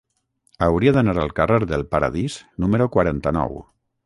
[0.67, 3.59] Hauria d'anar al carrer del Paradís número quaranta-nou.